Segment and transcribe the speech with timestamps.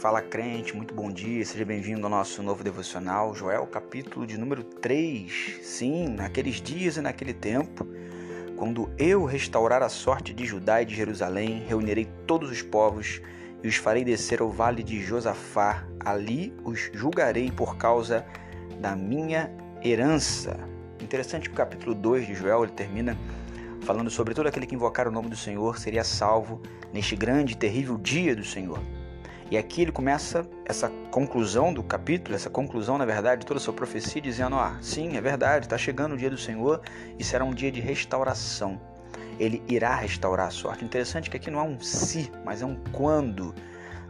[0.00, 4.64] Fala crente, muito bom dia, seja bem-vindo ao nosso novo devocional, Joel, capítulo de número
[4.64, 5.58] 3.
[5.60, 7.86] Sim, naqueles dias e naquele tempo,
[8.56, 13.20] quando eu restaurar a sorte de Judá e de Jerusalém, reunirei todos os povos
[13.62, 18.24] e os farei descer ao vale de Josafá, ali os julgarei por causa
[18.80, 19.52] da minha
[19.84, 20.58] herança.
[20.98, 23.18] Interessante que o capítulo 2 de Joel ele termina
[23.82, 26.58] falando sobre todo aquele que invocar o nome do Senhor seria salvo
[26.90, 28.80] neste grande e terrível dia do Senhor.
[29.50, 33.60] E aqui ele começa essa conclusão do capítulo, essa conclusão, na verdade, de toda a
[33.60, 36.80] sua profecia, dizendo: Ah, sim, é verdade, está chegando o dia do Senhor
[37.18, 38.80] e será um dia de restauração.
[39.40, 40.84] Ele irá restaurar a sorte.
[40.84, 43.52] Interessante que aqui não é um se, mas é um quando.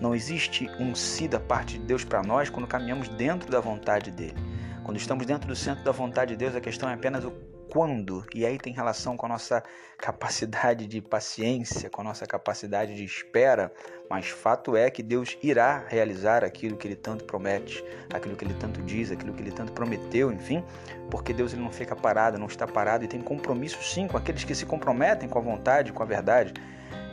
[0.00, 4.10] Não existe um se da parte de Deus para nós quando caminhamos dentro da vontade
[4.10, 4.36] dele.
[4.84, 7.32] Quando estamos dentro do centro da vontade de Deus, a questão é apenas o
[7.70, 9.62] quando, e aí tem relação com a nossa
[9.98, 13.72] capacidade de paciência, com a nossa capacidade de espera,
[14.08, 18.54] mas fato é que Deus irá realizar aquilo que ele tanto promete, aquilo que ele
[18.54, 20.64] tanto diz, aquilo que ele tanto prometeu, enfim,
[21.10, 24.44] porque Deus ele não fica parado, não está parado e tem compromisso sim com aqueles
[24.44, 26.54] que se comprometem com a vontade, com a verdade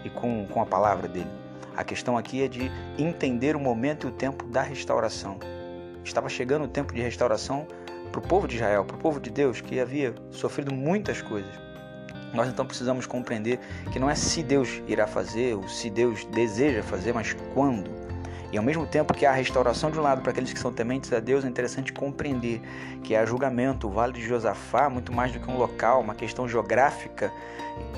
[0.03, 1.30] e com, com a palavra dele.
[1.75, 5.39] A questão aqui é de entender o momento e o tempo da restauração.
[6.03, 7.66] Estava chegando o tempo de restauração
[8.14, 11.52] para o povo de Israel, para o povo de Deus que havia sofrido muitas coisas.
[12.31, 13.59] Nós então precisamos compreender
[13.92, 18.03] que não é se Deus irá fazer ou se Deus deseja fazer, mas quando.
[18.54, 20.72] E ao mesmo tempo que há a restauração de um lado para aqueles que são
[20.72, 22.62] tementes a Deus, é interessante compreender
[23.02, 23.88] que há julgamento.
[23.88, 27.34] O Vale de Josafá, muito mais do que um local, uma questão geográfica,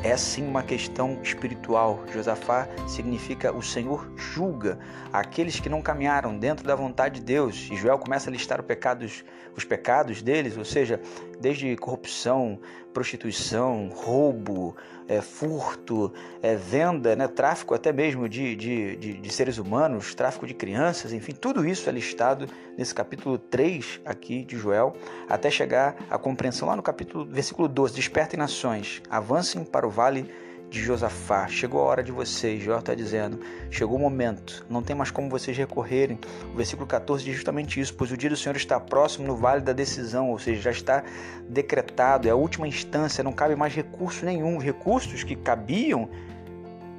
[0.02, 2.06] é sim uma questão espiritual.
[2.14, 4.80] Josafá significa o Senhor julga
[5.12, 7.68] aqueles que não caminharam dentro da vontade de Deus.
[7.70, 9.26] E Joel começa a listar os pecados,
[9.58, 11.02] os pecados deles, ou seja,
[11.40, 12.60] desde corrupção,
[12.94, 14.76] prostituição, roubo,
[15.08, 20.48] é, furto, é, venda, né, tráfico até mesmo de, de, de, de, seres humanos, tráfico
[20.48, 24.96] de crianças, enfim, tudo isso é listado nesse capítulo 3 aqui de Joel,
[25.30, 26.68] até chegar à compreensão.
[26.68, 30.30] Lá no capítulo, versículo 12, despertem nações, avancem para o vale
[30.70, 31.48] de Josafá.
[31.48, 33.40] Chegou a hora de vocês, Jó está dizendo.
[33.70, 36.20] Chegou o momento, não tem mais como vocês recorrerem.
[36.54, 39.62] O versículo 14 diz justamente isso: pois o dia do Senhor está próximo no vale
[39.62, 41.04] da decisão, ou seja, já está
[41.48, 44.58] decretado, é a última instância, não cabe mais recurso nenhum.
[44.58, 46.10] Os recursos que cabiam,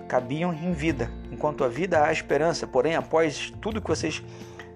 [0.09, 1.10] cabiam em vida.
[1.31, 4.22] Enquanto a vida há esperança, porém, após tudo que vocês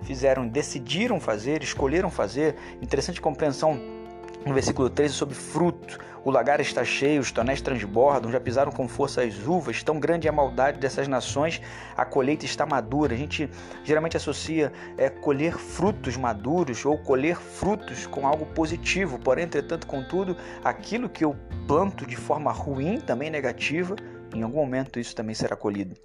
[0.03, 4.01] fizeram, decidiram fazer, escolheram fazer, interessante compreensão
[4.45, 8.87] no versículo 13 sobre fruto o lagar está cheio, os tonéis transbordam, já pisaram com
[8.87, 11.62] força as uvas, tão grande é a maldade dessas nações,
[11.97, 13.15] a colheita está madura.
[13.15, 13.49] A gente
[13.83, 20.37] geralmente associa é, colher frutos maduros ou colher frutos com algo positivo, porém, entretanto, contudo,
[20.62, 21.34] aquilo que eu
[21.67, 23.97] planto de forma ruim, também negativa,
[24.34, 25.97] em algum momento isso também será colhido.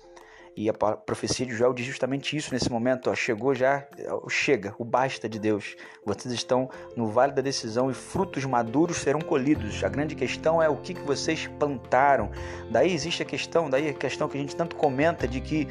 [0.58, 3.10] E a profecia de Joel diz justamente isso nesse momento.
[3.10, 3.86] Ó, chegou já,
[4.30, 5.76] chega, o basta de Deus.
[6.06, 9.84] Vocês estão no vale da decisão e frutos maduros serão colhidos.
[9.84, 12.32] A grande questão é o que, que vocês plantaram.
[12.72, 15.68] Daí existe a questão, daí a questão que a gente tanto comenta de que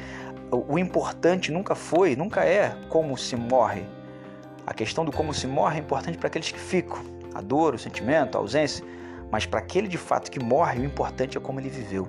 [0.51, 3.87] o importante nunca foi, nunca é como se morre.
[4.67, 6.99] A questão do como se morre é importante para aqueles que ficam.
[7.33, 8.85] A dor, o sentimento, a ausência.
[9.31, 12.07] Mas para aquele de fato que morre, o importante é como ele viveu.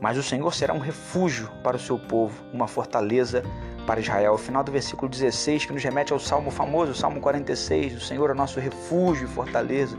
[0.00, 3.44] Mas o Senhor será um refúgio para o seu povo, uma fortaleza
[3.86, 4.34] para Israel.
[4.34, 8.00] O final do versículo 16, que nos remete ao salmo famoso, o salmo 46, o
[8.00, 9.98] Senhor é nosso refúgio e fortaleza,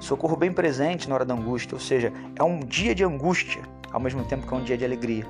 [0.00, 4.00] socorro bem presente na hora da angústia, ou seja, é um dia de angústia, ao
[4.00, 5.24] mesmo tempo que é um dia de alegria.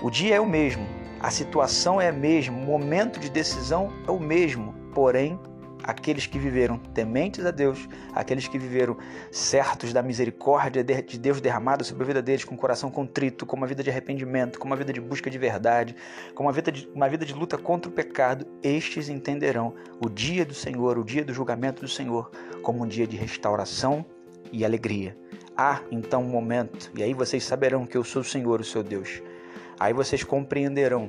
[0.00, 0.86] O dia é o mesmo,
[1.20, 5.38] a situação é a mesma, o momento de decisão é o mesmo, porém
[5.82, 8.96] aqueles que viveram tementes a Deus, aqueles que viveram
[9.30, 13.56] certos da misericórdia de Deus derramada sobre a vida deles, com o coração contrito, com
[13.56, 15.94] uma vida de arrependimento, com uma vida de busca de verdade,
[16.34, 19.74] com uma vida de, uma vida de luta contra o pecado, estes entenderão
[20.04, 22.30] o dia do Senhor, o dia do julgamento do Senhor,
[22.62, 24.04] como um dia de restauração
[24.52, 25.16] e alegria.
[25.56, 28.82] Há então um momento, e aí vocês saberão que eu sou o Senhor, o seu
[28.82, 29.22] Deus.
[29.78, 31.08] Aí vocês compreenderão.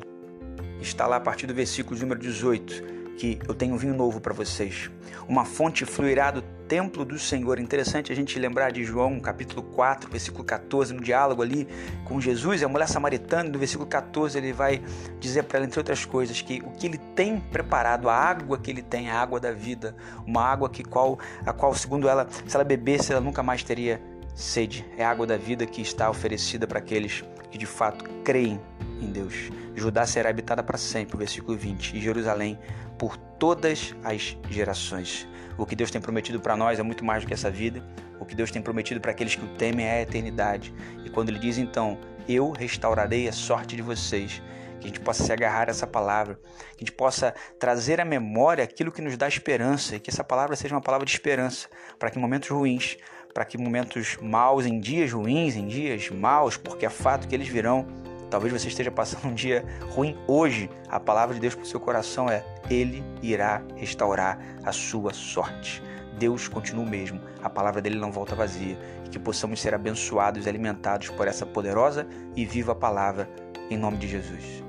[0.82, 4.90] Está lá a partir do versículo número 18 que eu tenho vinho novo para vocês.
[5.28, 7.60] Uma fonte fluirá do templo do Senhor.
[7.60, 11.68] Interessante a gente lembrar de João, capítulo 4, versículo 14, no diálogo ali
[12.06, 14.82] com Jesus, a mulher samaritana, no versículo 14, ele vai
[15.20, 18.72] dizer para ela, entre outras coisas, que o que ele tem preparado, a água que
[18.72, 22.56] ele tem, a água da vida, uma água que qual, a qual, segundo ela, se
[22.56, 24.02] ela bebesse, ela nunca mais teria
[24.40, 24.86] sede.
[24.98, 28.60] É a água da vida que está oferecida para aqueles que de fato creem
[29.02, 29.52] em Deus.
[29.76, 32.58] Judá será habitada para sempre, versículo 20, e Jerusalém
[32.98, 35.28] por todas as gerações.
[35.58, 37.84] O que Deus tem prometido para nós é muito mais do que essa vida.
[38.20, 40.74] O que Deus tem prometido para aqueles que o temem é a eternidade.
[41.04, 41.98] E quando ele diz então,
[42.28, 44.42] eu restaurarei a sorte de vocês,
[44.80, 46.40] que a gente possa se agarrar a essa palavra,
[46.78, 50.24] que a gente possa trazer à memória aquilo que nos dá esperança e que essa
[50.24, 52.98] palavra seja uma palavra de esperança para que em momentos ruins,
[53.34, 57.48] para que momentos maus, em dias ruins, em dias maus, porque é fato que eles
[57.48, 57.86] virão,
[58.30, 61.80] talvez você esteja passando um dia ruim hoje, a palavra de Deus para o seu
[61.80, 65.82] coração é: Ele irá restaurar a sua sorte.
[66.18, 70.46] Deus continua o mesmo, a palavra dele não volta vazia e que possamos ser abençoados
[70.46, 72.06] e alimentados por essa poderosa
[72.36, 73.30] e viva palavra,
[73.70, 74.69] em nome de Jesus.